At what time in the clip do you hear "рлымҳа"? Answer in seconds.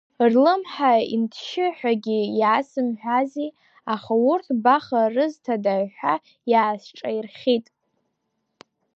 0.31-0.91